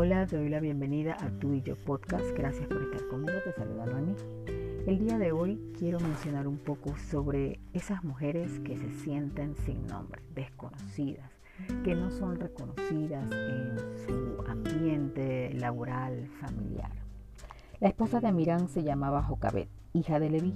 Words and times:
te 0.00 0.38
doy 0.38 0.48
la 0.48 0.60
bienvenida 0.60 1.14
a 1.20 1.28
Tu 1.40 1.52
y 1.52 1.60
Yo 1.62 1.76
Podcast. 1.76 2.24
Gracias 2.34 2.66
por 2.68 2.82
estar 2.82 3.06
conmigo, 3.08 3.38
te 3.44 3.52
saluda 3.52 3.84
Noemi. 3.84 4.14
El 4.86 4.98
día 4.98 5.18
de 5.18 5.30
hoy 5.30 5.60
quiero 5.78 6.00
mencionar 6.00 6.48
un 6.48 6.56
poco 6.56 6.96
sobre 6.96 7.60
esas 7.74 8.02
mujeres 8.02 8.60
que 8.60 8.78
se 8.78 8.90
sienten 8.92 9.54
sin 9.56 9.86
nombre, 9.86 10.22
desconocidas, 10.34 11.30
que 11.84 11.94
no 11.94 12.10
son 12.10 12.40
reconocidas 12.40 13.30
en 13.30 13.76
su 14.06 14.42
ambiente 14.50 15.52
laboral, 15.52 16.26
familiar. 16.40 16.92
La 17.78 17.88
esposa 17.88 18.20
de 18.20 18.28
Amirán 18.28 18.70
se 18.70 18.82
llamaba 18.82 19.22
Jocabet, 19.22 19.68
hija 19.92 20.18
de 20.18 20.30
Leví, 20.30 20.54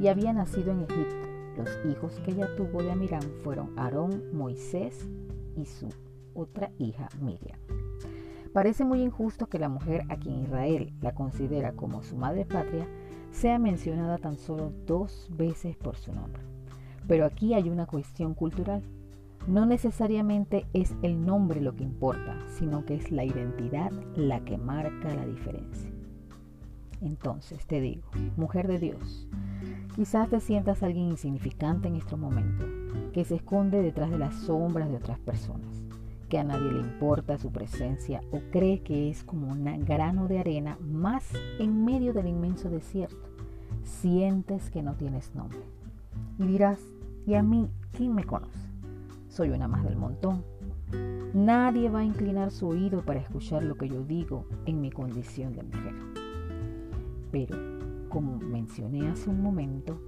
y 0.00 0.08
había 0.08 0.34
nacido 0.34 0.70
en 0.70 0.82
Egipto. 0.82 1.16
Los 1.56 1.70
hijos 1.90 2.20
que 2.20 2.32
ella 2.32 2.54
tuvo 2.56 2.82
de 2.82 2.92
Amirán 2.92 3.24
fueron 3.42 3.72
Aarón, 3.78 4.36
Moisés 4.36 5.08
y 5.56 5.64
su 5.64 5.88
otra 6.34 6.70
hija 6.78 7.08
Miriam. 7.22 7.81
Parece 8.52 8.84
muy 8.84 9.00
injusto 9.00 9.46
que 9.46 9.58
la 9.58 9.70
mujer 9.70 10.04
a 10.10 10.16
quien 10.16 10.42
Israel 10.42 10.92
la 11.00 11.14
considera 11.14 11.72
como 11.72 12.02
su 12.02 12.16
madre 12.16 12.44
patria 12.44 12.86
sea 13.30 13.58
mencionada 13.58 14.18
tan 14.18 14.36
solo 14.36 14.72
dos 14.86 15.28
veces 15.30 15.74
por 15.76 15.96
su 15.96 16.12
nombre. 16.12 16.42
Pero 17.08 17.24
aquí 17.24 17.54
hay 17.54 17.70
una 17.70 17.86
cuestión 17.86 18.34
cultural. 18.34 18.82
No 19.46 19.64
necesariamente 19.64 20.66
es 20.74 20.94
el 21.02 21.24
nombre 21.24 21.62
lo 21.62 21.74
que 21.74 21.82
importa, 21.82 22.36
sino 22.48 22.84
que 22.84 22.94
es 22.94 23.10
la 23.10 23.24
identidad 23.24 23.90
la 24.16 24.44
que 24.44 24.58
marca 24.58 25.14
la 25.14 25.26
diferencia. 25.26 25.90
Entonces 27.00 27.66
te 27.66 27.80
digo, 27.80 28.02
mujer 28.36 28.68
de 28.68 28.78
Dios, 28.78 29.26
quizás 29.96 30.28
te 30.28 30.40
sientas 30.40 30.82
alguien 30.82 31.08
insignificante 31.08 31.88
en 31.88 31.96
este 31.96 32.16
momento, 32.16 32.66
que 33.12 33.24
se 33.24 33.36
esconde 33.36 33.82
detrás 33.82 34.10
de 34.10 34.18
las 34.18 34.34
sombras 34.34 34.90
de 34.90 34.96
otras 34.96 35.18
personas 35.18 35.82
que 36.32 36.38
a 36.38 36.44
nadie 36.44 36.72
le 36.72 36.80
importa 36.80 37.36
su 37.36 37.52
presencia 37.52 38.22
o 38.30 38.40
cree 38.50 38.80
que 38.80 39.10
es 39.10 39.22
como 39.22 39.48
un 39.48 39.84
grano 39.84 40.28
de 40.28 40.38
arena 40.38 40.78
más 40.80 41.28
en 41.58 41.84
medio 41.84 42.14
del 42.14 42.26
inmenso 42.26 42.70
desierto. 42.70 43.28
Sientes 43.82 44.70
que 44.70 44.82
no 44.82 44.94
tienes 44.94 45.34
nombre. 45.34 45.58
Y 46.38 46.46
dirás, 46.46 46.80
¿y 47.26 47.34
a 47.34 47.42
mí 47.42 47.68
quién 47.92 48.14
me 48.14 48.24
conoce? 48.24 48.66
Soy 49.28 49.50
una 49.50 49.68
más 49.68 49.84
del 49.84 49.96
montón. 49.96 50.42
Nadie 51.34 51.90
va 51.90 51.98
a 51.98 52.04
inclinar 52.04 52.50
su 52.50 52.68
oído 52.68 53.02
para 53.02 53.20
escuchar 53.20 53.62
lo 53.62 53.74
que 53.74 53.90
yo 53.90 54.02
digo 54.02 54.46
en 54.64 54.80
mi 54.80 54.90
condición 54.90 55.52
de 55.52 55.64
mujer. 55.64 55.94
Pero, 57.30 57.58
como 58.08 58.38
mencioné 58.38 59.06
hace 59.06 59.28
un 59.28 59.42
momento, 59.42 60.00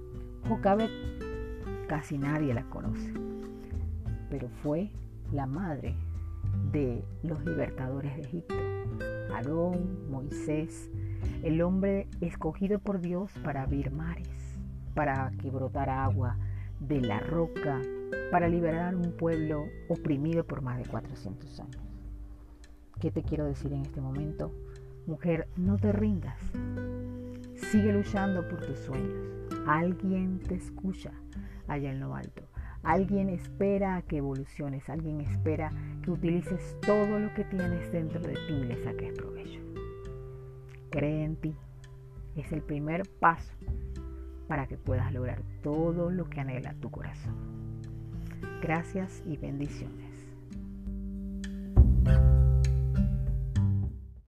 Jocabet 0.49 0.89
casi 1.87 2.17
nadie 2.17 2.51
la 2.55 2.63
conoce. 2.63 3.13
Pero 4.31 4.49
fue 4.63 4.89
la 5.31 5.45
madre 5.45 5.95
de 6.71 7.03
los 7.23 7.43
libertadores 7.45 8.15
de 8.15 8.21
Egipto, 8.21 8.55
Aarón, 9.33 10.09
Moisés, 10.09 10.89
el 11.43 11.61
hombre 11.61 12.07
escogido 12.21 12.79
por 12.79 12.99
Dios 12.99 13.31
para 13.43 13.63
abrir 13.63 13.91
mares, 13.91 14.59
para 14.93 15.31
que 15.41 15.49
brotara 15.49 16.03
agua 16.03 16.37
de 16.79 17.01
la 17.01 17.19
roca, 17.19 17.81
para 18.31 18.47
liberar 18.47 18.95
un 18.95 19.11
pueblo 19.11 19.65
oprimido 19.89 20.45
por 20.45 20.61
más 20.61 20.77
de 20.77 20.85
400 20.85 21.59
años. 21.59 21.83
¿Qué 22.99 23.11
te 23.11 23.23
quiero 23.23 23.45
decir 23.45 23.73
en 23.73 23.81
este 23.81 24.01
momento? 24.01 24.51
Mujer, 25.05 25.47
no 25.57 25.77
te 25.77 25.91
rindas. 25.91 26.39
Sigue 27.71 27.93
luchando 27.93 28.47
por 28.47 28.65
tus 28.65 28.79
sueños. 28.79 29.13
Alguien 29.67 30.39
te 30.39 30.55
escucha 30.55 31.11
allá 31.67 31.91
en 31.91 31.99
lo 31.99 32.15
alto. 32.15 32.44
Alguien 32.85 33.29
espera 33.29 33.95
a 33.95 34.01
que 34.03 34.17
evoluciones, 34.17 34.87
alguien 34.89 35.19
espera 35.19 35.71
que 36.03 36.11
utilices 36.11 36.77
todo 36.81 37.17
lo 37.17 37.33
que 37.33 37.43
tienes 37.43 37.91
dentro 37.91 38.21
de 38.21 38.33
ti 38.33 38.53
y 38.53 38.63
le 38.63 38.83
saques 38.83 39.11
provecho. 39.13 39.59
Cree 40.91 41.23
en 41.23 41.35
ti. 41.35 41.55
Es 42.35 42.51
el 42.51 42.61
primer 42.61 43.09
paso 43.19 43.51
para 44.47 44.67
que 44.67 44.77
puedas 44.77 45.11
lograr 45.11 45.41
todo 45.63 46.11
lo 46.11 46.29
que 46.29 46.41
anhela 46.41 46.75
tu 46.75 46.91
corazón. 46.91 47.33
Gracias 48.61 49.23
y 49.25 49.37
bendiciones. 49.37 50.14